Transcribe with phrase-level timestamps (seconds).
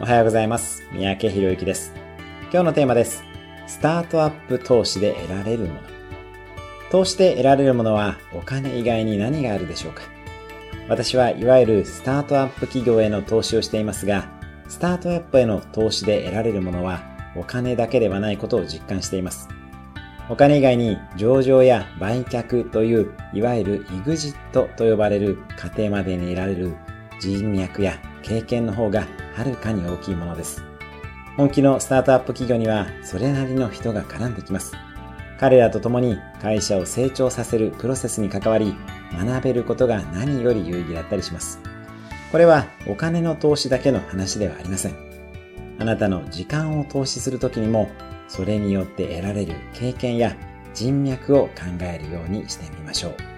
[0.00, 0.84] おはようございます。
[0.92, 1.92] 三宅博之です。
[2.52, 3.24] 今日のテーマです。
[3.66, 5.80] スタートアップ投資で得られるもの。
[6.92, 10.02] 投資で得られるものはお金以外に何があるでしょうか
[10.88, 14.30] 私はいわゆるスタートアップ企業への投資をしていますが、
[14.68, 17.02] スタートアップへの投資で得られるものは
[17.34, 19.48] お金だけではないことを実感しています。
[20.30, 26.76] お金以外に上場や売却といういわゆる EXIT と呼ばれる過程までに得られる
[27.20, 29.08] 人脈や経験の方が
[29.38, 30.64] はるかに大きいものです。
[31.36, 34.72] 本気のスタートアップ企業にはそれなりの人が絡んできます。
[35.38, 38.74] 彼らと共に会社を成長させるプロセスに関わり、
[39.12, 41.60] 学べることが何より有意義だったりします。
[42.32, 44.96] これはお金の投資だけの話ではありません。
[45.78, 47.88] あなたの時間を投資するときにも、
[48.26, 50.34] それによって得られる経験や
[50.74, 51.50] 人脈を考
[51.82, 53.37] えるようにしてみましょう。